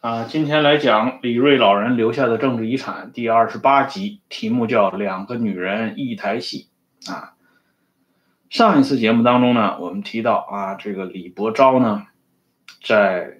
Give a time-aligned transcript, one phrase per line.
[0.00, 6.68] 啊，今天来讲李瑞老人留下的政治遗产第二十八集，题目叫《两个女人一台戏》
[7.12, 7.34] 啊。
[8.48, 12.06] 上一次节目当中呢，我们提到啊，这个李伯昭呢，
[12.80, 13.38] 在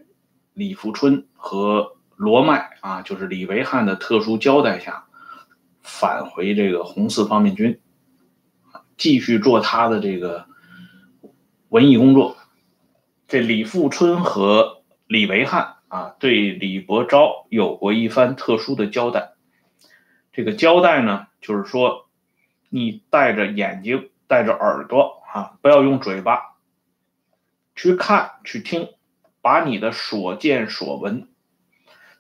[0.53, 5.05] 李富春和罗麦啊，就是李维汉的特殊交代下，
[5.81, 7.79] 返回这个红四方面军，
[8.97, 10.47] 继续做他的这个
[11.69, 12.37] 文艺工作。
[13.29, 19.33] 这李富春和李维汉啊，对李伯昭有过一番特殊的交代。
[20.33, 22.09] 这个交代呢，就是说，
[22.69, 24.11] 你戴着眼睛。
[24.31, 26.57] 带着耳朵啊，不要用嘴巴
[27.75, 28.91] 去看、去听，
[29.41, 31.29] 把你的所见所闻，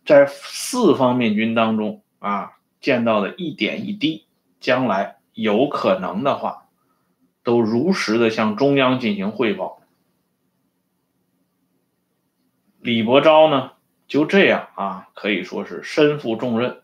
[0.06, 4.26] 在四方面军当中啊见到的一点一滴，
[4.58, 6.68] 将来有可能的话，
[7.42, 9.77] 都如实的向中央进行汇报。
[12.80, 13.72] 李伯昭呢，
[14.06, 16.82] 就这样啊，可以说是身负重任，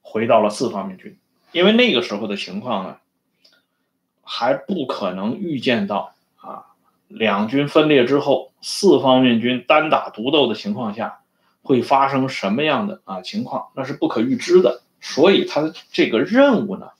[0.00, 1.18] 回到了四方面军，
[1.52, 2.96] 因为那个时候的情况呢。
[4.30, 6.66] 还不可能预见到啊，
[7.08, 11.20] 两军分裂之后，四方面军单打独斗的情况下，
[11.62, 13.68] 会发生什么样的啊情况？
[13.74, 14.82] 那是不可预知的。
[15.00, 16.90] 所以他的这个任务呢，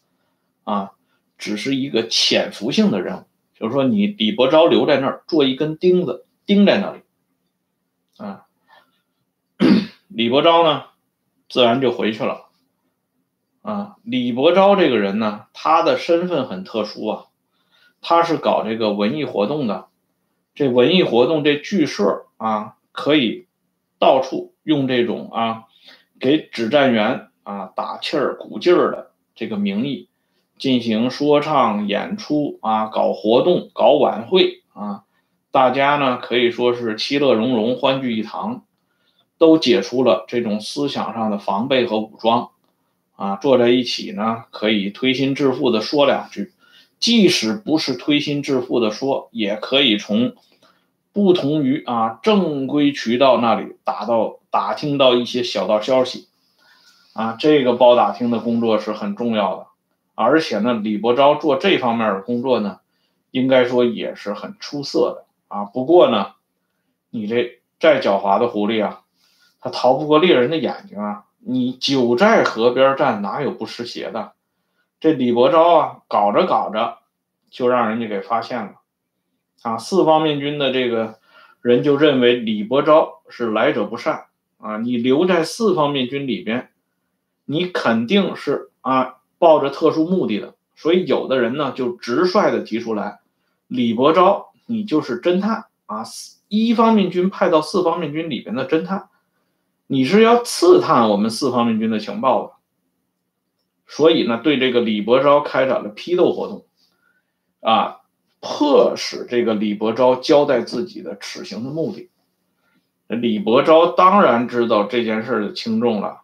[0.64, 0.92] 啊，
[1.36, 7.00] 只是一个潜伏性的任务，就是说你李伯昭留在那儿做一根钉子，钉在那里，
[8.19, 8.47] 啊，
[10.08, 10.84] 李伯昭呢，
[11.48, 12.48] 自然就回去了。
[13.62, 17.25] 啊，李伯昭这个人呢，他的身份很特殊啊，
[18.00, 19.88] 他是搞这个文艺活动的，
[20.55, 23.47] 这文艺活动这剧社啊，可以
[23.98, 25.64] 到处用这种啊，
[26.19, 30.08] 给指战员啊打气儿鼓劲儿的这个名义，
[30.56, 35.05] 进行说唱演出啊，搞活动搞晚会啊，
[35.50, 38.64] 大家呢可以说是其乐融融，欢聚一堂，
[39.38, 42.50] 都解除了这种思想上的防备和武装。
[43.16, 46.53] 啊，坐在一起呢，可以推心置腹的说两句，
[47.00, 50.34] 即使不是推心置腹的说，也可以从
[51.12, 56.28] 不同于啊正规渠道那里打到打听到一些小道消息。
[57.12, 59.66] 啊，这个包打听的工作是很重要的，
[60.15, 62.78] 而且呢，李伯昭做这方面的工作呢，
[63.32, 65.64] 应该说也是很出色的啊。
[65.64, 66.32] 不过呢，
[67.10, 69.03] 你这再狡猾的狐狸啊，
[69.60, 71.25] 他逃不过猎人的眼睛啊。
[71.41, 74.32] 你九寨河边站，哪有不湿鞋的？
[75.00, 76.98] 这李伯昭啊，搞着搞着
[77.50, 78.72] 就让人家给发现了
[79.62, 79.78] 啊！
[79.78, 81.20] 四方面军的这个
[81.62, 84.25] 人就认为李伯昭是来者不善
[84.59, 84.78] 啊！
[84.78, 86.70] 你留在四方面军里边，
[87.44, 90.56] 你肯定是啊抱着特殊目的的。
[90.75, 93.20] 所以有的人呢就直率的提出来，
[93.69, 96.04] 李伯昭你就是侦探啊！
[96.48, 99.08] 一方面军派到四方面军里边的侦探。
[99.90, 102.52] 你是要刺探我们四方面军的情报的，
[103.86, 106.66] 所以呢，对这个李伯昭开展了批斗活动，
[107.62, 108.00] 啊，
[108.40, 112.10] 迫使这个李伯昭交代自己的此行的目的。
[113.06, 116.20] 李伯昭当然知道这件事的轻重了，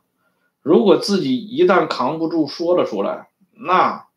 [0.60, 4.08] 如果自己一旦扛不住说了出来，那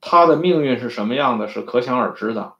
[0.00, 2.52] 他的命运是什么样的，是可想而知的。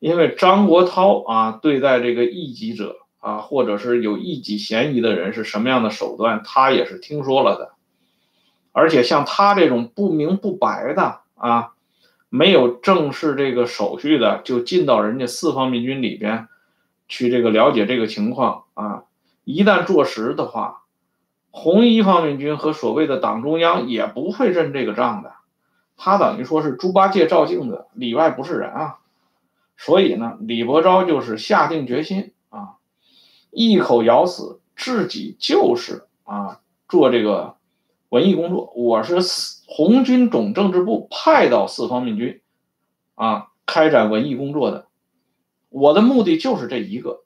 [0.00, 2.96] 因为张国焘啊，对待这个异己者。
[3.20, 7.72] 啊，或者是有异己嫌疑的人是什么样的手段，他也是听说了的。
[8.72, 11.72] 而且像他这种不明不白的啊，
[12.30, 16.48] 没有正式这个手续的，就进到人家四方面军里边
[17.08, 19.02] 去这个了解这个情况啊，
[19.44, 20.84] 一旦坐实的话，
[21.50, 25.34] 红一方面军和所谓的党中央也不会认这个账的。
[25.98, 28.99] 他等于说是猪八戒照镜子，里外不是人啊。
[29.82, 32.76] 所以呢，李伯昭就是下定决心啊。
[33.50, 37.56] 一口咬死自己就是啊，做这个
[38.10, 38.70] 文艺工作。
[38.76, 39.16] 我是
[39.66, 42.42] 红军总政治部派到四方面军
[43.14, 44.86] 啊，开展文艺工作的。
[45.70, 47.24] 我的目的就是这一个。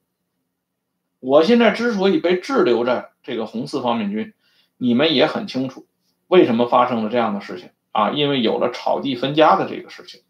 [1.18, 4.32] 我现在之所以被滞留在这个红四方面军，
[4.76, 5.88] 你们也很清楚，
[6.28, 8.12] 为什么发生了这样的事情啊？
[8.12, 10.20] 因为有了草地分家的这个事情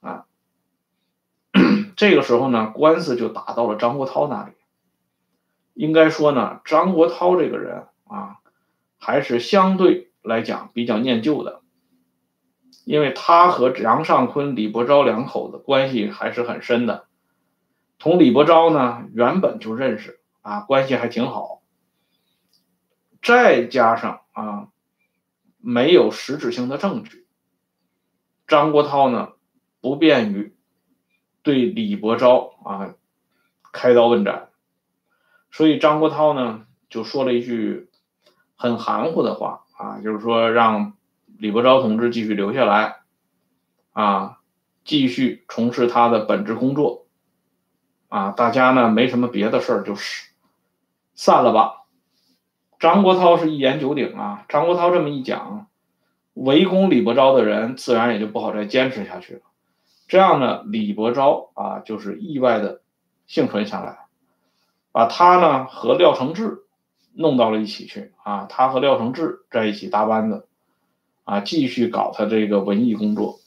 [0.00, 0.24] 啊。
[1.98, 4.52] 这个时候呢，官司就打到了张国焘那里。
[5.74, 8.38] 应该说呢，张国焘这个人啊，
[8.98, 11.60] 还是相对来讲比较念旧的，
[12.84, 17.08] 因为他和杨尚昆、李伯昭两口子关系还是很深的，
[17.98, 21.62] 同李伯昭呢原本就认识啊，关系还挺好，
[23.20, 24.68] 再加上啊，
[25.58, 27.26] 没有实质性的证据，
[28.46, 29.32] 张国焘呢
[29.80, 30.54] 不便于
[31.48, 32.94] 对李伯昭啊
[33.72, 34.50] 开刀问斩。
[35.50, 37.88] 所以张国焘呢，就说了一句
[38.54, 40.92] 很含糊的话啊，就是说让
[41.38, 42.96] 李伯钊同志继续留下来，
[43.94, 44.40] 啊，
[44.84, 47.06] 继续从事他的本职工作，
[48.08, 50.28] 啊，大家呢没什么别的事儿，就是
[51.14, 51.86] 散了吧。
[52.78, 55.66] 张国焘是一言九鼎啊，张国焘这么一讲，
[56.34, 59.40] 围攻李伯钊的人自然也就不好再坚持下去了。
[60.08, 62.80] 这样呢，李伯钊啊，就是意外的
[63.26, 64.06] 幸存下来，
[64.90, 66.64] 把他呢和廖承志
[67.12, 70.48] 弄到了一起去啊，他和廖承志在一起搭班子，
[71.24, 73.38] 啊，继续搞他这个文艺工作。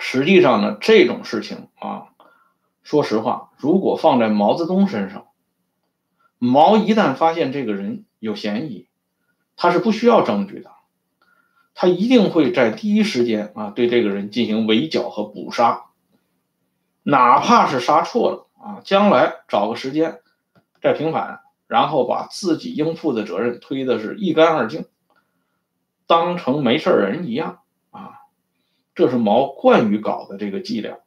[0.00, 2.14] 实际上呢，这种事情啊，
[2.84, 5.26] 说实话，如果放在毛泽东身上，
[6.38, 8.86] 毛一旦发现这个人有嫌疑，
[9.56, 10.70] 他是不需要证据的，
[11.80, 15.84] 他一定会在第一时间啊对这个人进行围剿和捕杀，
[17.04, 20.18] 哪怕是杀错了啊，将来找个时间
[20.82, 21.38] 再平反，
[21.68, 24.86] 然后把自己应负的责任推的是一干二净，
[26.08, 27.60] 当成没事人一样
[27.92, 28.22] 啊，
[28.96, 30.98] 这是毛惯于搞的这个伎俩，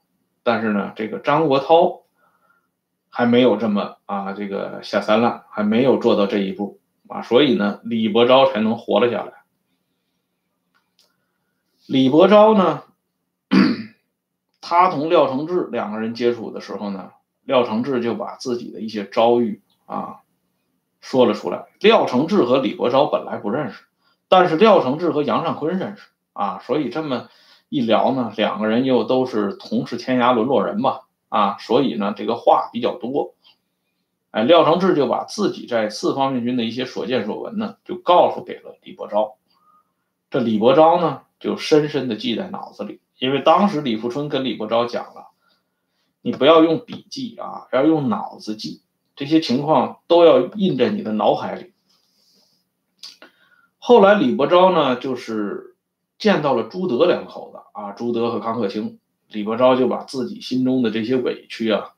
[0.42, 2.00] 但是呢，这个张国焘。
[3.14, 6.80] 还没有这么啊，这个下三滥，还没有做到这一步
[7.10, 9.41] 啊，所以呢，李伯钊才能活了下来。
[11.92, 12.84] 李伯昭呢，
[14.62, 17.12] 他同廖承志两个人接触的时候呢，
[17.44, 20.20] 廖承志就把自己的一些遭遇啊
[21.02, 21.66] 说了出来。
[21.82, 23.84] 廖承志和李伯昭本来不认识，
[24.30, 27.28] 但是廖承志和杨尚昆认识啊，所以这么
[27.68, 31.02] 一聊呢，两个人又都是同是天涯沦落人吧。
[31.28, 33.36] 啊，所以呢，这个话比较多，
[34.32, 39.36] 哎，廖承志就把自己在四方面军的一些所见所闻呢，就告诉给了李伯昭。
[40.30, 45.32] 这李伯昭呢，就深深的记在脑子里，因为当时李富春跟李伯钊讲了，
[46.22, 48.84] 你不要用笔记啊，要用脑子记，
[49.16, 51.74] 这些情况都要印在你的脑海里。
[53.80, 55.76] 后来李伯钊呢，就是
[56.20, 59.00] 见到了朱德两口子啊，朱德和康克清。
[59.28, 61.96] 李伯钊就把自己心中的这些委屈啊，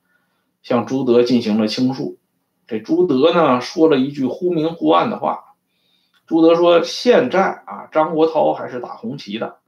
[0.62, 2.18] 向朱德进行了倾诉。
[2.66, 5.43] 这朱德呢，说了一句忽明忽暗的话。
[6.26, 9.58] 朱德说：“现在啊，张国焘还是打红旗的，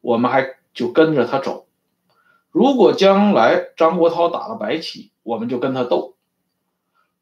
[0.00, 1.66] 我们还就跟着他走。
[2.50, 6.14] 如果将来张国焘打了白旗，我们就跟他斗。”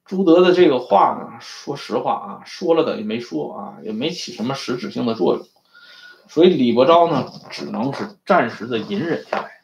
[0.05, 5.47] 朱德的这个话呢，说实话啊，说了等于没说啊，也没起什么实质性的作用。
[6.29, 9.63] 所以李伯钊呢，只能是暂时的隐忍下来。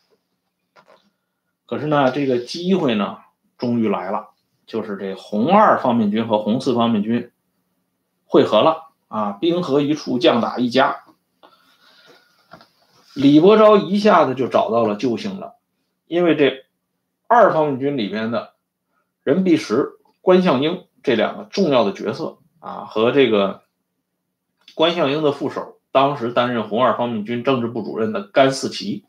[1.66, 3.18] 可是呢，这个机会呢，
[3.58, 4.30] 终于来了，
[4.66, 7.30] 就是这红二方面军和红四方面军
[8.30, 11.02] 会合了啊，兵合一处，将打一家。
[13.12, 15.56] 李伯钊一下子就找到了救星了，
[16.06, 16.64] 因为这
[17.26, 18.54] 二方面军里边的
[19.24, 23.64] 任弼时、关向应这两个重要的角色啊，和这个
[24.76, 25.78] 关向应的副手。
[25.90, 29.04] 当时担任红二方面军政治部主任的甘四旗，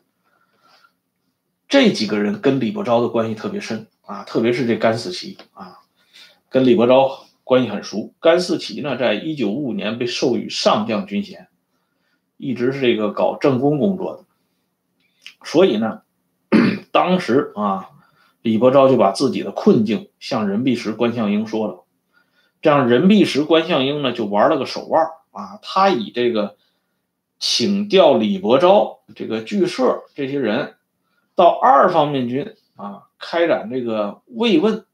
[1.68, 5.78] 这几个人跟李伯钊的关系特别深啊，特别是这甘四旗啊，
[6.50, 8.14] 跟李伯钊关系很熟。
[8.20, 11.48] 甘四旗呢，在一九五五年被授予上将军衔，
[12.36, 14.24] 一直是这个搞政工工作的。
[15.44, 16.02] 所以呢，
[16.90, 17.90] 当时啊，
[18.42, 21.84] 李伯钊就把自己的困境向任弼时、关向应说了，
[22.60, 26.56] 这样任弼时、关向应呢就玩了个手腕啊，他以这个。
[27.44, 30.76] 请调李伯钊这个剧社这些人
[31.34, 34.86] 到二方面军啊开展这个慰问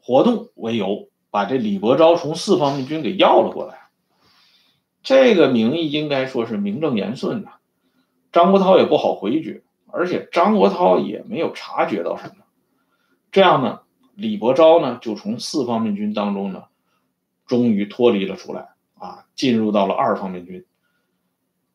[0.00, 3.88] 活动为由，把这李伯钊从四方面军给要了过来。
[5.02, 7.50] 这个名义应该说是名正言顺的，
[8.32, 12.44] 张国焘也不好回绝，而且张国焘也没有察觉到什么。
[13.30, 13.80] 这样呢，
[14.14, 16.64] 李伯钊呢就从四方面军当中呢，
[17.46, 18.68] 终于脱离了出来
[18.98, 20.64] 啊，进入到了二方面军。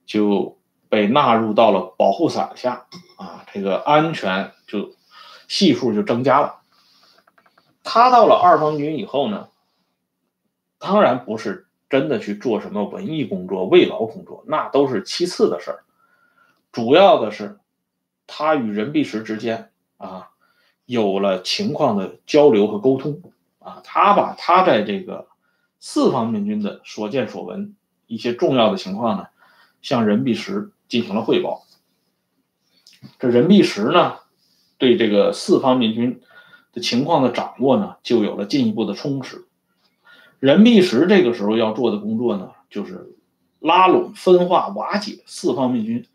[0.05, 4.93] 就被纳入到了保护伞下啊，这个安全就
[5.47, 6.55] 系数就增加了。
[7.83, 9.49] 他到了二方军以后呢，
[10.79, 15.83] 当然不是真的去做什么文艺工作、慰劳工作，那都是其次的事儿。
[16.71, 17.59] 主要的是
[18.25, 20.29] 他与任弼时之间啊
[20.85, 23.21] 有了情况的交流和沟通
[23.59, 25.27] 啊，他把他在这个
[25.79, 27.75] 四方面军的所见所闻
[28.07, 29.27] 一些重要的情况呢。
[29.81, 31.65] 向任弼时进行了汇报。
[33.19, 34.19] 这任弼时呢，
[34.77, 36.21] 对这个四方面军
[36.73, 39.45] 的情况的掌握呢，就有了进一步的充实。
[40.39, 43.15] 任弼时这个时候要做的工作呢，就是
[43.59, 46.05] 拉拢、分化、瓦解四方面军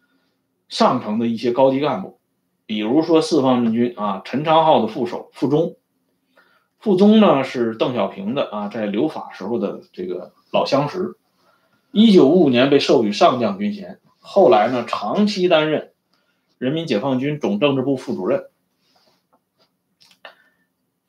[0.68, 2.18] 上层的一些高级干部，
[2.66, 5.76] 比如说四方面军啊，陈昌浩的副手傅忠，
[6.78, 11.16] 傅宗呢是邓小平的啊，在留法时候的这个老相识。
[11.90, 15.92] 一九五五年被授予上将军衔，后来呢长期担任
[16.58, 18.44] 人民解放军总政治部副主任。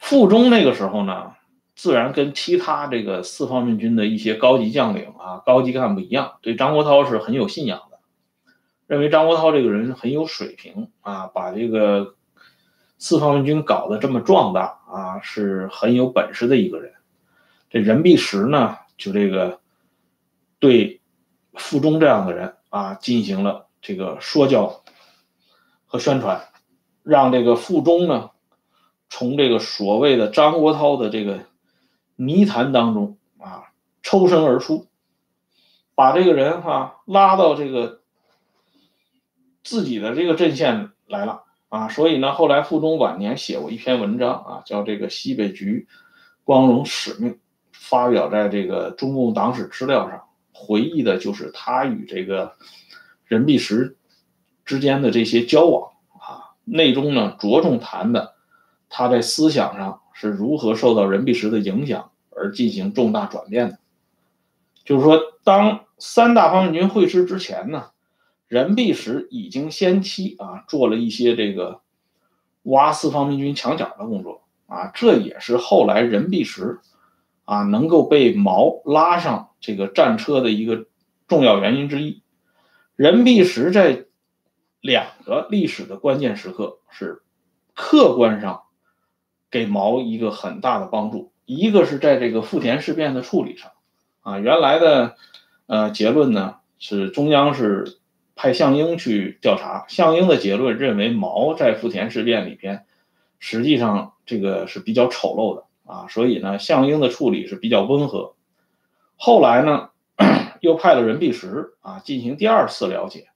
[0.09, 1.33] 傅中那个时候呢，
[1.75, 7.99] 自然跟其他这个四方面军的一些高级将领啊、高级干部一样，对张国焘是很有信仰的，
[8.87, 12.15] 认为张国焘这个人很有水平啊，把这个
[12.97, 16.93] 四方面军搞得这么壮大啊，是很有本事的一个人。
[17.69, 19.59] 这任弼时呢，就这个。
[20.61, 20.99] 对
[21.53, 24.83] 傅中这样的人啊，进行了这个说教
[25.85, 26.49] 和宣传，
[27.01, 28.31] 让这个傅中呢，
[29.09, 31.45] 从这个所谓的张国焘的这个
[32.15, 33.63] 泥潭当中啊
[34.03, 34.87] 抽身而出，
[35.95, 38.01] 把这个人哈拉到这个
[39.63, 41.89] 自己的这个阵线来了啊。
[41.89, 45.87] 所以呢，后来傅忠晚年写过一篇文章啊，叫这个西北局
[46.43, 47.39] 光荣使命，
[47.71, 50.23] 发表在这个中共党史资料上。
[50.51, 52.53] 回忆的就是他与这个
[53.23, 53.95] 任弼时
[54.65, 58.35] 之间的这些交往啊，内中呢着重谈的
[58.89, 63.79] 他在思想上是如何受到任弼时的影响而进行重大转变的。
[64.84, 67.91] 就是说，当三大方面军会师之前呢，
[68.48, 71.81] 任弼时已经先期啊做了一些这个
[72.63, 76.79] 挖四方面军墙角的工作啊，这也是后来任弼时。
[77.46, 80.86] 啊，能够被毛拉上这个战车的一个
[81.27, 82.22] 重要原因之一，
[82.96, 84.05] 任弼时在
[84.81, 87.24] 两个历史的关键时刻是
[87.74, 88.65] 客观上
[89.51, 91.31] 给毛一个很大的帮助。
[91.45, 93.71] 一个是在这个富田事变的处理上，
[94.21, 95.15] 啊，原来的
[95.67, 97.97] 呃结论呢是中央是
[98.35, 102.85] 派项英去调查，项英的结论认为毛在富田事变里边
[103.39, 105.63] 实际上这个是比较丑陋的。
[105.85, 108.35] 啊，所以呢，项英的处理是比较温和。
[109.15, 109.89] 后来呢，
[110.61, 113.29] 又派了任弼时啊进行第二次了解。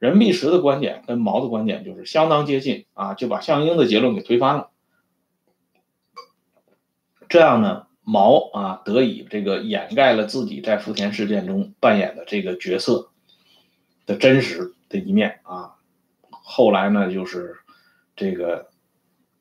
[0.00, 4.70] 任弼时的观点跟毛的观点就是相当接近啊，就把项英的结论给推翻了。
[7.34, 13.10] 这样呢，毛啊得以这个掩盖了自己在福田事件中扮演的这个角色
[14.06, 15.74] 的真实的一面啊。
[16.30, 17.56] 后来呢，就是
[18.14, 18.68] 这个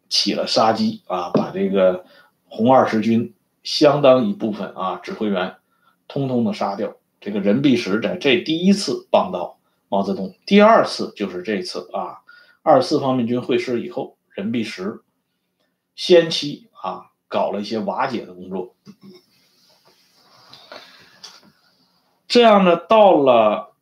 [0.09, 2.03] 起了杀机啊，把这个。
[2.47, 5.55] 红二十军相当一部分啊，指挥员
[6.07, 6.95] 通通的杀掉。
[7.21, 12.21] 这个任弼时在这第一次帮到毛泽东，第二次就是这次啊，
[12.63, 15.01] 二四方面军会师以后，任弼时
[15.95, 18.75] 先期啊搞了一些瓦解的工作。
[22.27, 23.73] 这样呢，到了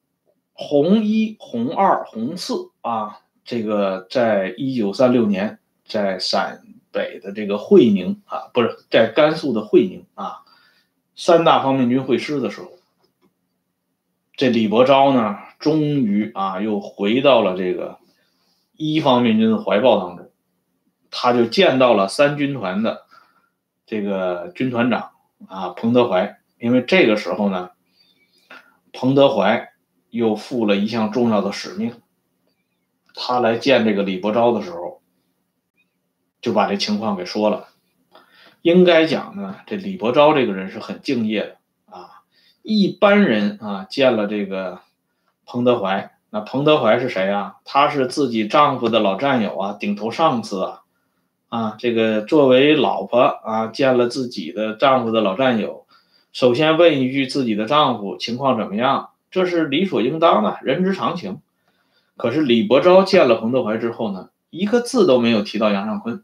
[0.53, 6.63] 红一、红二、红四啊，这个在一九三六年在陕。
[6.93, 10.41] 北的这个会宁啊，不是在甘肃的会宁啊，
[11.15, 12.67] 三大方面军会师的时候，
[14.35, 17.97] 这李伯钊呢，终于啊又回到了这个
[18.75, 20.29] 一方面军的怀抱当中，
[21.09, 23.05] 他就见到了三军团的
[23.91, 25.11] 这个军团长
[25.49, 27.71] 啊彭德怀，因为这个时候呢，
[28.93, 29.73] 彭德怀
[30.09, 32.01] 又负了一项重要的使命，
[33.13, 35.01] 他来见这个李伯钊的时候。
[36.39, 37.67] 就把这情况给说了。
[38.61, 42.23] 应该讲呢，这李伯钊这个人是很敬业的啊。
[42.63, 44.79] 一般人啊，见了这个
[45.45, 47.57] 彭德怀，那彭德怀是谁啊？
[47.65, 50.80] 他是自己丈夫的老战友啊，顶头上司啊。
[51.51, 55.85] 啊，这个作为老婆啊，见了自己的丈夫的老战友，
[56.31, 61.41] 首先问一句自己的丈夫情况怎么样，这是理所应当的，人之常情。
[62.15, 66.23] 可是李伯钊见了彭德怀之后呢，一个字都没有提到杨尚昆。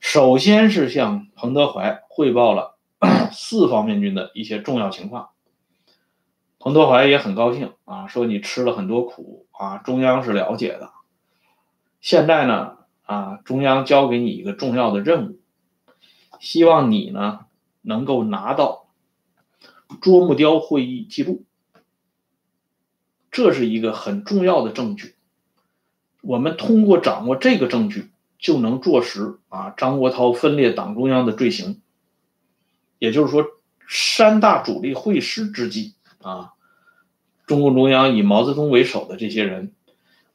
[0.00, 2.74] 首先是向彭德怀汇报了
[3.30, 5.28] 四方面军的一些重要情况，
[6.58, 10.90] 彭德怀也很高兴啊，说你吃了很多苦啊，中央是了解的。
[12.00, 12.77] 现在呢，
[13.08, 15.38] 啊，中央交给你一个重要的任务，
[16.38, 17.46] 希望你呢
[17.80, 18.86] 能够拿到
[20.02, 21.44] 啄木雕会议记录，
[23.30, 25.14] 这是一个很重要的证据。
[26.20, 28.10] 我们通过掌握这个证据。
[28.40, 31.82] 就能坐实啊张国焘分裂党中央的罪行。
[33.00, 33.44] 也就是说，
[33.88, 36.52] 三大主力会师之际啊，
[37.48, 39.72] 中共中央以毛泽东为首的这些人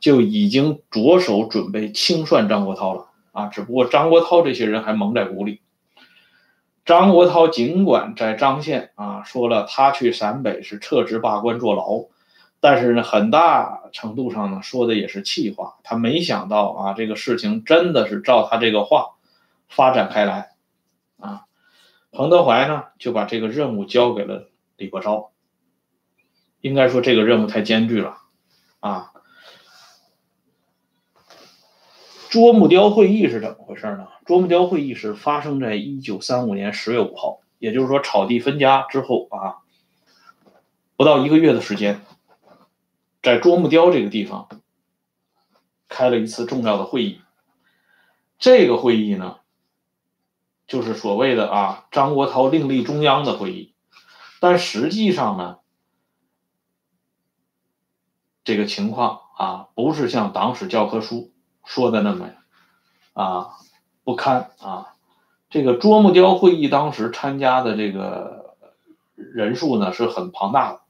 [0.04, 3.48] 就已经着手准备清算张国焘了啊。
[3.48, 5.62] 只不过张国焘这些人还蒙在鼓里。
[6.84, 12.10] 张国焘尽管在张县啊说了他去陕北是撤职罢官坐牢。
[12.60, 15.76] 但是呢，很大程度上呢，说的也是气话。
[15.84, 19.12] 他没想到啊，这个事情真的是照他这个话
[19.70, 20.50] 发展开来
[21.18, 21.44] 啊，
[22.12, 25.32] 彭德怀呢就把这个任务交给了李国昭。
[26.60, 28.18] 应该说这个任务太艰巨了，
[28.82, 29.13] 啊。
[32.34, 34.08] 啄木雕会议是怎么回事呢？
[34.26, 39.62] 啄木雕会议是发生在一九三五年十月五号，也就是说草地分家之后啊，
[40.96, 42.02] 不到一个月的时间，
[43.22, 44.50] 在啄木雕这个地方
[45.88, 47.22] 开了一次重要的会议。
[48.40, 49.38] 这个会议呢，
[50.66, 53.76] 就是所谓的啊张国焘另立中央的会议，
[54.40, 55.60] 但实际上呢。
[58.44, 61.32] 这个情况啊，不是像党史教科书
[61.66, 62.30] 说的那么
[63.14, 63.50] 啊
[64.04, 64.94] 不堪啊。
[65.50, 68.56] 这个啄木雕会议当时参加的这个
[69.16, 70.82] 人数呢是很庞大的，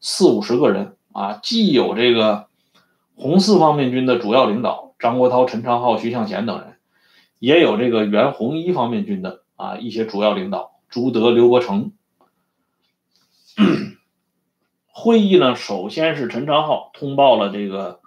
[0.00, 2.46] 四五十个人啊，既有这个
[3.16, 6.76] 红四方面军的主要领导张国焘、陈昌浩、徐向前等人，
[7.38, 11.92] 也有这个原红一方面军的啊一些主要领导朱德、刘伯承。
[14.92, 17.99] 会议呢，首先是陈昌浩通报了这个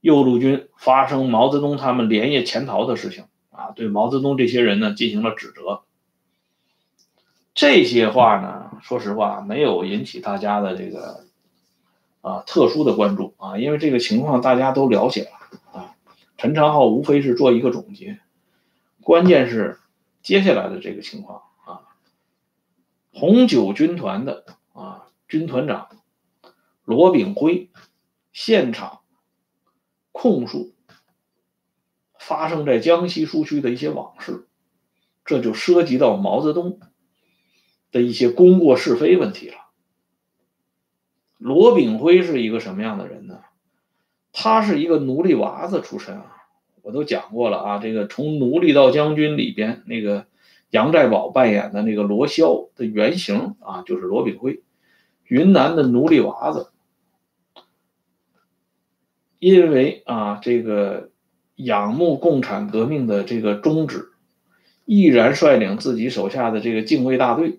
[0.00, 5.82] 右路军发生毛泽东他们连夜潜逃的事情啊，对毛泽东这些人呢进行了指责。
[7.54, 11.26] 这些话呢，说实话没有引起大家的这个
[12.20, 15.94] 啊特殊的关注啊，因为这个情况大家都了解了啊。
[16.38, 18.20] 陈昌浩无非是做一个总结，
[19.02, 19.78] 关键是
[20.22, 21.80] 接下来的这个情况啊，
[23.12, 25.88] 红九军团的啊军团长。
[26.84, 27.70] 罗炳辉
[28.32, 28.99] 现场
[30.20, 30.74] 控诉
[32.18, 34.46] 发生在江西苏区的一些往事，
[35.24, 36.78] 这就涉及到毛泽东
[37.90, 39.54] 的一些功过是非问题了。
[41.38, 43.40] 罗炳辉是一个什么样的人呢？
[44.30, 46.36] 他是一个奴隶娃子出身啊，
[46.82, 47.78] 我都讲过了啊。
[47.78, 50.26] 这个从奴隶到将军里边，那个
[50.68, 54.62] 杨寨宝扮演的那个罗霄的原型啊，就是罗炳辉，
[55.24, 56.69] 云南的奴隶娃子。
[59.40, 61.08] 因为啊，这个
[61.56, 64.10] 仰慕共产革命的这个宗旨，
[64.84, 67.58] 毅然率领自己手下的这个禁卫大队，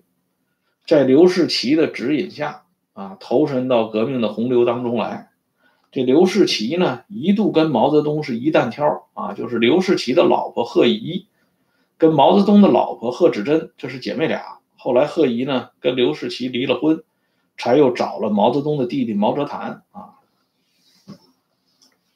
[0.86, 5.30] 在刘士奇的指引下啊，投身到革命的洪流当中来。
[5.90, 11.26] 这刘士奇呢，一度跟毛泽东是一担挑啊，就是刘士奇的老婆贺仪，
[11.98, 14.60] 跟毛泽东的老婆贺知珍，这是姐妹俩。
[14.76, 17.02] 后来贺仪呢，跟刘士奇离了婚，
[17.58, 20.11] 才又找了毛泽东的弟弟毛泽谭啊。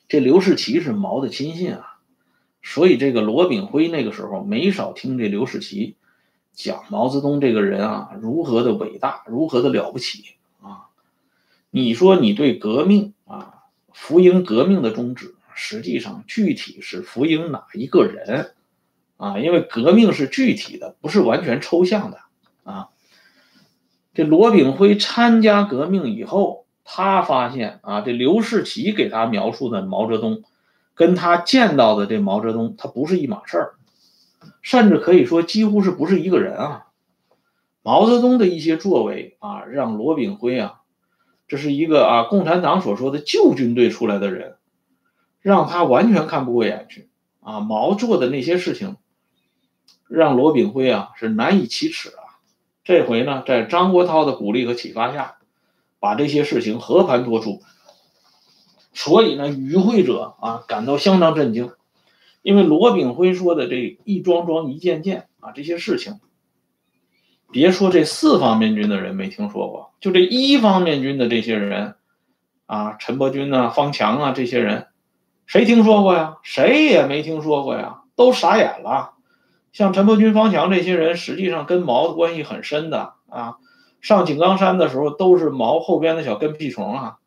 [0.09, 1.99] 这刘士奇是毛的亲信啊，
[2.63, 5.97] 所以这个罗炳辉那个时候没少听这刘士奇
[6.53, 10.87] 讲毛泽东这个人啊如何的伟大，如何的了不起啊。
[11.71, 18.55] 你说你对革命啊，福音革命的宗旨，实际上具体是福音哪一个人
[19.17, 19.41] 啊？
[19.41, 22.19] 因为革命是具体的，不是完全抽象的
[22.63, 22.91] 啊。
[24.15, 26.66] 这罗炳辉参加革命以后。
[26.89, 30.45] 他发现啊，这刘士奇给他描述的毛泽东，
[30.95, 33.75] 跟他见到的这毛泽东，他不是一码事儿，
[34.63, 36.87] 甚至可以说几乎是不是一个人啊。
[37.83, 40.83] 毛泽东的一些作为啊，让罗炳辉啊，
[41.49, 44.55] 这是一个啊共产党所说的旧军队出来的人，
[45.41, 47.09] 让他完全看不过眼去
[47.41, 47.59] 啊。
[47.59, 48.97] 毛做的那些事情，
[50.07, 52.39] 让罗炳辉啊是难以启齿啊。
[52.85, 55.33] 这回呢，在张国焘的鼓励和启发下。
[55.99, 57.63] 把这些事情和盘托出，
[58.93, 61.73] 所以呢，与会者啊感到相当震惊，
[62.43, 66.21] 因为罗炳辉说的这一桩桩一件件啊这些事情，
[67.51, 71.95] 别说这四方面军的人没听说过，就这一方面军的这些人
[72.67, 74.87] 啊，陈伯钧啊、方强啊这些人，
[75.47, 76.37] 谁听说过呀？
[76.43, 79.13] 谁也没听说过呀，都傻眼了。
[79.73, 83.57] 像陈伯钧、方强这些人，实际上跟毛的关系很深的啊。
[84.07, 87.19] 上井冈山的时候，都是毛后边的小跟屁虫啊！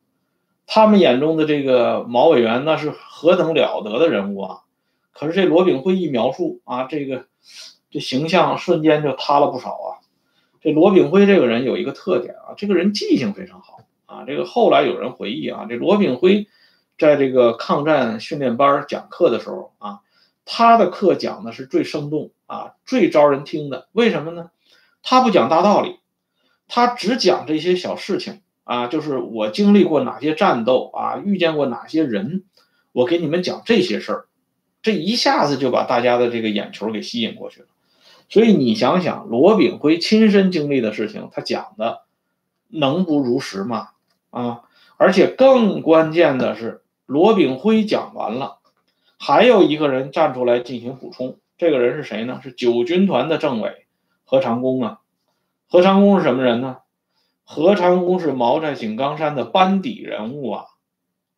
[0.66, 4.60] 他们眼中的这个毛委员，那是何等了得的人物啊！
[5.12, 7.26] 可是这罗炳辉一描述啊，这个
[7.92, 10.00] 这形象瞬间就塌了不少啊！
[10.62, 14.24] 这罗炳辉这个人有一个特点啊，这个人记性非常好啊。
[14.26, 16.48] 这个后来有人回忆啊，这罗炳辉
[16.98, 20.00] 在这个抗战训练班讲课的时候啊，
[20.46, 23.90] 他的课讲的是最生动啊，最招人听的。
[23.92, 24.52] 为什么呢？
[25.04, 25.99] 他不讲大道理。
[26.70, 32.44] 他只讲这些小事情啊，就是我经历过哪些战斗啊，遇见过哪些人，
[32.94, 34.26] 我给你们讲这些事儿，
[34.84, 37.68] 这一下子就把大家的这个眼球给吸引过去了。
[38.30, 42.04] 所以你想想，罗炳辉亲身经历的事情，他讲的
[42.68, 43.90] 能不如实吗？
[44.30, 44.62] 啊，
[44.98, 48.60] 而且更关键的是，罗炳辉讲完了，
[49.18, 52.40] 还有一个人站出来进行补充，这个人是谁呢？
[52.44, 53.88] 是九军团的政委
[54.24, 55.00] 何长工啊。
[55.70, 56.78] 何长工是什么人呢？
[57.44, 60.66] 何长工是毛寨井冈山的班底人物啊，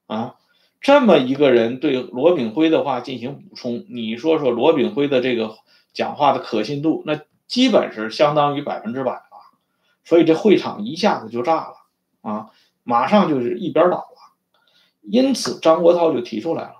[0.07, 0.35] 啊，
[0.79, 5.55] 这么一个人对罗炳辉的话进行补充，你说说罗炳辉的这个
[5.91, 9.21] 讲话的可信度，那基本是相当于百分之百了。
[10.05, 11.73] 所以这会场一下子就炸了
[12.21, 12.51] 啊，
[12.83, 14.07] 马上就是一边倒了。
[15.01, 16.75] 因此张国焘就提出来了，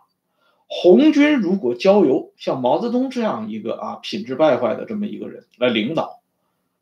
[0.68, 6.21] 红军如果交由像毛泽东这样一个啊品质败坏的这么一个人来领导。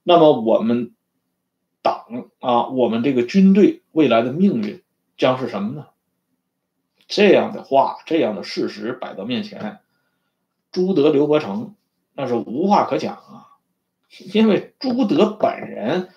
[0.10, 0.96] 那么我们
[1.84, 2.04] 党
[2.40, 4.82] 啊，我们这个军队未来的命运
[5.18, 5.86] 将是什么呢？
[7.08, 9.78] 这样的话，这样的事实摆到面前，
[10.72, 11.76] 朱德、刘伯承
[12.16, 13.62] 那是无话可讲啊，
[14.34, 16.10] 因为朱德本人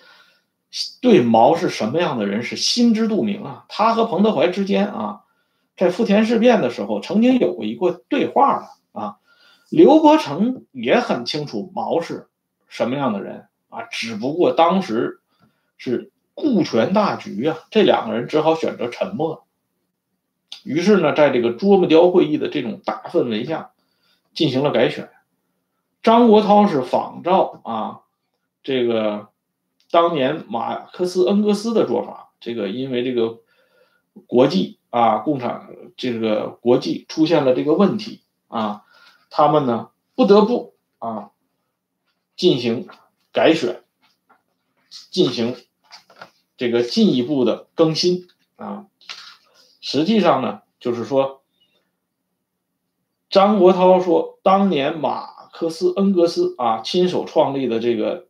[1.03, 3.67] 对毛是什么样的人是心知肚明啊。
[3.69, 5.25] 他和彭德怀之间啊，
[5.77, 9.19] 在富田事变的时候曾经有过一个对话的啊。
[9.69, 12.31] 刘伯承也很清楚毛是
[12.69, 13.49] 什么样的人。
[13.73, 15.21] 啊，只不过当时
[15.79, 19.47] 是顾全大局啊，这两个人只好选择沉默。
[20.63, 23.73] 于是呢，在这个啄木雕会议的这种大氛围下，
[24.35, 25.11] 进行了改选。
[26.03, 28.01] 张国焘是仿照啊，
[28.63, 29.31] 这个
[29.91, 33.41] 当年马克思恩格斯的做法，这个因为这个
[34.27, 38.83] 国际啊，共产这个国际出现了这个问题啊，
[39.31, 41.31] 他们呢不得不啊
[42.37, 42.87] 进行。
[43.33, 43.83] 改选，
[45.11, 45.57] 进行
[46.59, 48.87] 这个进一步的更新啊，
[49.81, 51.43] 实际上呢，就是说，
[53.31, 58.29] 张国焘说，当年马克思恩格斯啊亲手创立的这个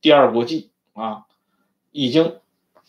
[0.00, 1.26] 第二国际啊，
[1.92, 2.40] 已经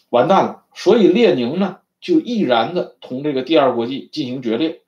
[0.10, 4.81] 完蛋了，所以列宁呢就毅然的同这个第二国际进行决裂，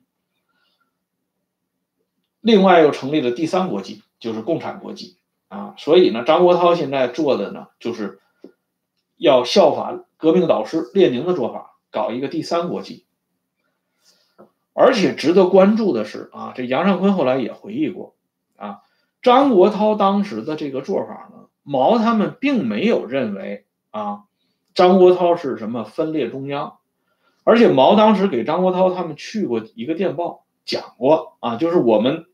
[2.40, 5.17] 另外又成立了第三国际，就是共产国际。
[5.48, 8.20] 啊，所以呢，张国焘现在做的呢，就是
[9.16, 13.06] 要效法革命导师列宁的做法，搞一个第三国际。
[14.74, 18.14] 而且值得关注的是啊，这杨尚昆后来也回忆过
[18.56, 18.82] 啊，
[19.22, 24.24] 张国焘当时的这个做法呢，毛他们并没有认为啊，
[24.74, 26.76] 张国焘是什么分裂中央，
[27.42, 32.26] 而且毛当时给张国焘他们去过一个电报，讲过啊，就是我们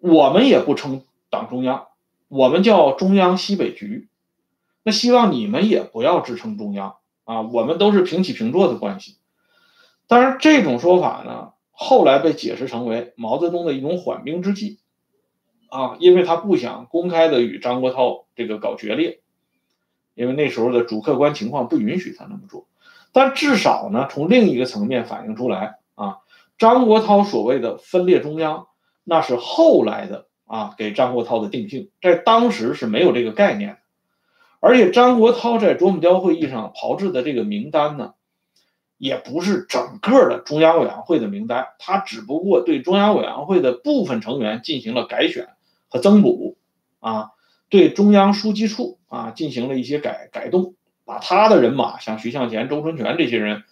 [0.00, 1.02] 我们也不称。
[1.28, 1.88] 党中央，
[2.28, 4.08] 我们叫中央西北局，
[4.82, 9.16] 那希望你们也不要支撑中央啊，我们都是平起平坐的关系。
[10.06, 14.78] 当然，这种说法呢，后来被解释成为毛泽东的一种缓兵之计
[15.68, 19.20] 啊，因为他不想公开的与张国焘这个搞决裂，
[20.14, 22.68] 因为那时候的主客观情况不允许他那么做。
[23.12, 26.18] 但至少呢，从另一个层面反映出来啊，
[26.56, 28.68] 张国焘所谓的分裂中央，
[29.02, 30.25] 那是后来的。
[30.46, 33.78] 啊，给张国焘的定性，在当时是没有这个概念，
[34.60, 38.14] 而且张国焘在啄木雕会议上炮制的这个名单呢，
[38.96, 45.48] 也不是整个的中央委员会的名单，他只不过对中央委员会的部分成员进行了改选
[45.88, 46.56] 和增补，
[47.00, 47.30] 啊，
[47.68, 53.64] 对中央书记处啊进行了一些改改动，把他的人马，像徐向前、周春泉这些人，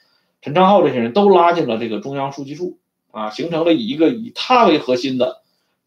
[0.42, 2.78] 陈昌浩这些人都拉进了这个中央书记处，
[3.12, 5.43] 啊，形成了以一个以他为核心的。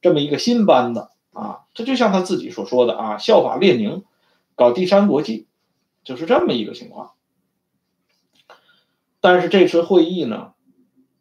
[0.07, 4.05] 这么一个新班子啊，这就像他自己所说的啊，效法列宁，
[4.55, 5.47] 搞第三国际，
[6.05, 7.11] 就是这么一个情况。
[9.19, 10.53] 但是这次会议呢，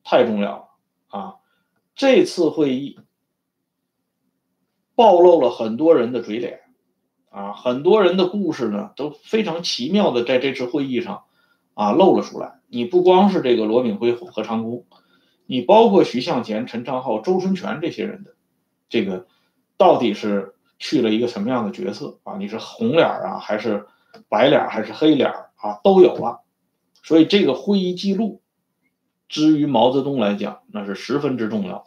[0.05, 0.69] 太重要了
[1.09, 1.35] 啊！
[1.97, 3.01] 这次会议
[4.95, 6.61] 暴露了很多人的嘴脸
[7.31, 11.25] 啊，很多人的故事呢都非常奇妙的在这次会议上
[11.75, 12.61] 啊露了出来。
[12.69, 14.87] 你不光是这个罗炳辉、何长工，
[15.45, 18.36] 你包括徐向前、陈昌浩、周春泉这些人的。
[18.89, 19.27] 这个
[19.77, 22.37] 到底是去了一个什么样的角色啊？
[22.37, 23.87] 你是红脸啊，还是
[24.29, 25.81] 白脸，还是黑脸啊？
[25.83, 26.39] 都有啊。
[27.03, 28.43] 所以这个会议记录，
[29.29, 31.87] 之于毛泽东来讲，那是十分之重要。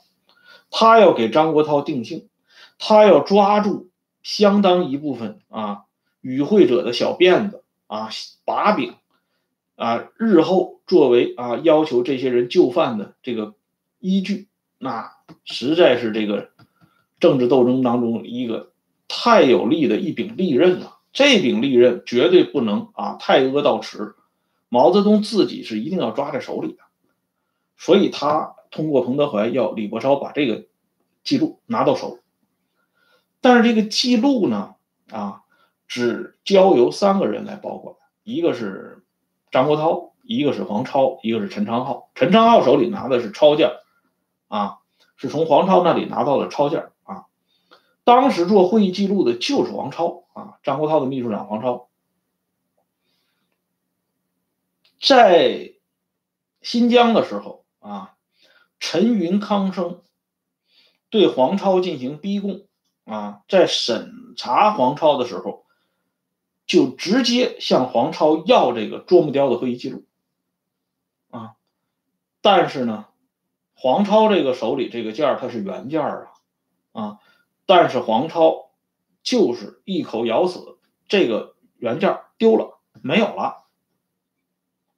[0.72, 2.30] 他要给张国焘定性，
[2.78, 3.90] 他要抓住
[4.24, 5.84] 相当一部分啊
[6.22, 8.10] 与会者的小辫子啊
[8.46, 8.96] 把柄
[9.76, 13.56] 啊，日后作为啊要求这些人就范的这个
[14.00, 15.14] 依据，那
[15.46, 16.50] 实在是这个。
[17.19, 18.71] 政治斗争当中一个
[19.08, 24.15] 太有利的一柄利刃了，这柄利刃绝对不能啊太阿到迟，
[24.69, 26.84] 毛泽东自己是一定要抓在手里的，
[27.77, 30.65] 所以他通过彭德怀要李伯超把这个
[31.23, 32.19] 记录拿到手，
[33.41, 34.75] 但是这个记录呢
[35.12, 35.41] 啊
[35.88, 39.03] 只交由三个人来保管，一个是
[39.51, 43.71] 张国焘，一个是黄超，一个是陈昌浩，陈昌浩手里拿的是抄件
[44.47, 44.77] 啊，
[45.17, 46.89] 是从黄超那里拿到了抄件
[48.10, 50.58] 当时做会议记录的就是王超啊。
[50.63, 51.89] 张国焘的秘书长王超，
[55.00, 55.76] 在
[56.63, 58.15] 新疆的时候啊，
[58.80, 60.02] 陈云、康生
[61.12, 62.65] 对黄超进行逼供
[63.06, 65.67] 啊，在审查黄超的时候，
[66.65, 70.04] 就直接向黄超要这个啄木雕的会议记录
[71.30, 71.54] 啊，
[72.41, 73.06] 但是呢，
[73.76, 76.26] 黄超这个手里这个件儿它是原件儿
[76.91, 77.19] 啊啊，
[77.69, 78.65] 但是黄超。
[79.21, 80.77] 就是一口咬死，
[81.10, 83.65] 这个原件丢了，没有了。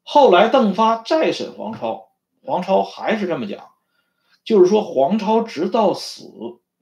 [0.03, 2.11] 后来邓发再审黄超，
[2.43, 3.71] 黄超还是这么讲，
[4.43, 6.23] 就是说黄超直到死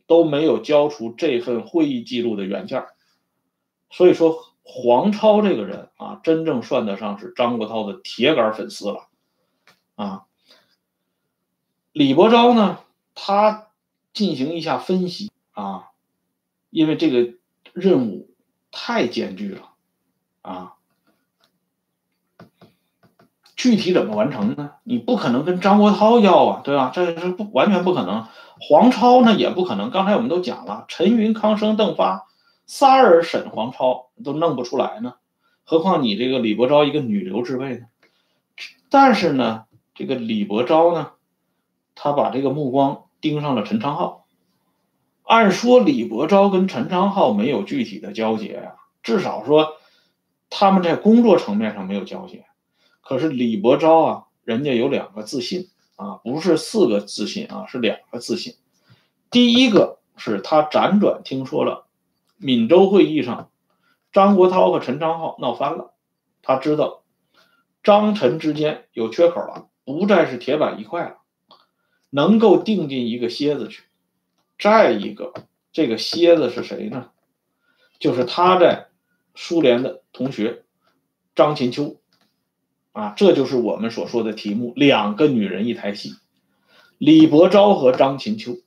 [0.06, 2.86] 都没有交出这份会议记录的原件。
[3.90, 9.08] 所以说黄超这个人啊，真正算得上是张国焘的铁杆粉丝了
[9.96, 10.26] 啊。
[11.94, 12.80] 李伯钊呢，
[13.16, 13.70] 他
[14.14, 15.86] 进行一下分析啊。
[16.70, 17.34] 因为这个
[17.74, 18.30] 任务
[18.72, 19.70] 太艰巨了，
[20.44, 20.74] 啊，
[23.56, 24.74] 具体怎么完成呢？
[24.84, 26.92] 你不可能跟张国焘要啊，对吧？
[26.94, 28.28] 这是不完全不可能。
[28.62, 29.90] 黄超呢也不可能。
[29.90, 32.28] 刚才我们都讲了，陈云、康生、邓发
[32.68, 35.16] 仨人审黄超都弄不出来呢，
[35.64, 37.88] 何况你这个李伯钊一个女流之辈呢？
[38.92, 41.14] 但是呢，这个李伯钊呢，
[41.96, 44.28] 他把这个目光盯上了陈昌浩。
[45.30, 49.74] 按说李伯钊跟陈昌浩没有具体的交接呀，至少说
[50.50, 52.48] 他们在工作层面上没有交接。
[53.02, 58.56] 可是李伯钊啊，人家有两个自信啊，不是四个自信啊，是两个自信。
[59.30, 61.86] 第一个是他辗转听说了
[62.38, 63.52] 闽州会议上
[64.12, 65.94] 张国焘和陈昌浩闹翻了，
[66.42, 67.04] 他知道
[67.84, 71.18] 张陈之间有缺口了，不再是铁板一块了，
[72.10, 73.84] 能够定进一个楔子去。
[74.60, 75.34] 再一个，
[75.72, 77.10] 这个蝎子是谁呢？
[77.98, 78.88] 就是他在
[79.34, 80.64] 苏联的同学
[81.34, 82.02] 张琴秋
[82.92, 86.16] 啊，这就是我们所说的题目：两个女人一台戏，
[86.98, 88.58] 李伯钊和张琴秋。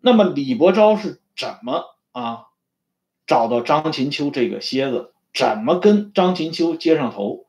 [0.00, 2.44] 那么李伯钊是怎么啊
[3.26, 5.12] 找到张琴秋这个蝎子？
[5.34, 7.46] 怎么跟张琴秋接上头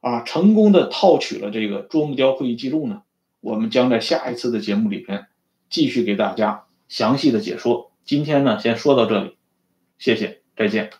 [0.00, 0.22] 啊？
[0.22, 3.02] 成功的套取了这个啄木雕会议记录呢？
[3.40, 5.28] 我们将在下一次的节目里边。
[5.68, 7.92] 继续给大家详细的解说。
[8.04, 9.36] 今天呢，先说到这里，
[9.98, 10.90] 谢谢，再见。